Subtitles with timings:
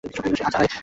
[0.03, 0.71] আচ্ছা, আয়।